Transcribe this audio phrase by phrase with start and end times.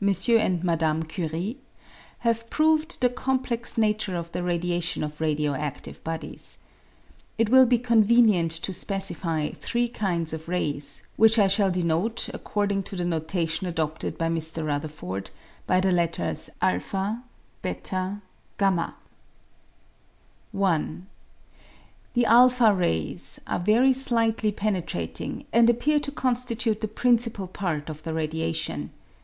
[0.00, 0.10] and
[0.64, 1.08] Mdme.
[1.08, 1.58] Curie)
[2.26, 6.58] have proved the complex nature of the radiation of radio adtive bodies.
[7.38, 12.38] It will be convenient to specify three kinds of rays, which I shall denote, ac
[12.42, 14.66] cording to the notation adopted by Mr.
[14.66, 15.30] Rutherford,
[15.68, 17.20] by the letters a, 0,
[17.62, 17.80] y.
[18.60, 18.98] I.
[22.14, 28.02] The a rays are very slightly penetrating, and appear to constitute the principal part of
[28.02, 28.90] the radiation.